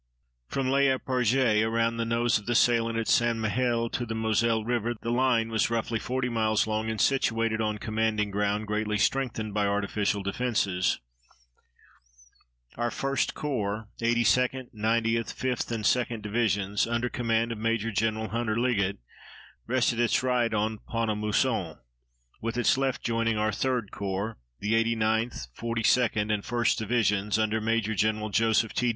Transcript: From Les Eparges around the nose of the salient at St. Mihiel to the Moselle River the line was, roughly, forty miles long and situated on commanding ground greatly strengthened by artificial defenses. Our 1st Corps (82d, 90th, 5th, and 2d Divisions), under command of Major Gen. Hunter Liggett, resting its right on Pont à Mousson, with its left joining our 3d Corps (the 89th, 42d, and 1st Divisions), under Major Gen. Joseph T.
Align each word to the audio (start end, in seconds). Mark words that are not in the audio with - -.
From 0.47 0.67
Les 0.71 0.87
Eparges 0.87 1.63
around 1.63 1.97
the 1.97 2.05
nose 2.05 2.39
of 2.39 2.47
the 2.47 2.55
salient 2.55 2.97
at 2.97 3.07
St. 3.07 3.37
Mihiel 3.37 3.87
to 3.91 4.03
the 4.03 4.15
Moselle 4.15 4.63
River 4.65 4.95
the 4.99 5.11
line 5.11 5.49
was, 5.49 5.69
roughly, 5.69 5.99
forty 5.99 6.27
miles 6.27 6.65
long 6.65 6.89
and 6.89 6.99
situated 6.99 7.61
on 7.61 7.77
commanding 7.77 8.31
ground 8.31 8.65
greatly 8.65 8.97
strengthened 8.97 9.53
by 9.53 9.67
artificial 9.67 10.23
defenses. 10.23 10.99
Our 12.77 12.89
1st 12.89 13.35
Corps 13.35 13.89
(82d, 14.01 14.73
90th, 14.73 15.35
5th, 15.35 15.71
and 15.71 15.83
2d 15.83 16.19
Divisions), 16.23 16.87
under 16.87 17.07
command 17.07 17.51
of 17.51 17.59
Major 17.59 17.91
Gen. 17.91 18.15
Hunter 18.15 18.59
Liggett, 18.59 18.97
resting 19.67 19.99
its 19.99 20.23
right 20.23 20.51
on 20.51 20.79
Pont 20.79 21.11
à 21.11 21.15
Mousson, 21.15 21.77
with 22.41 22.57
its 22.57 22.75
left 22.75 23.03
joining 23.03 23.37
our 23.37 23.51
3d 23.51 23.91
Corps 23.91 24.39
(the 24.59 24.73
89th, 24.83 25.49
42d, 25.55 26.31
and 26.33 26.41
1st 26.43 26.77
Divisions), 26.77 27.37
under 27.37 27.61
Major 27.61 27.93
Gen. 27.93 28.31
Joseph 28.31 28.73
T. 28.73 28.89